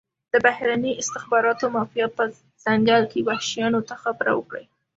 [0.33, 2.23] د بهرني استخباراتي مافیا په
[2.63, 4.65] ځنګل کې وحشیانو ته خبره وکړي.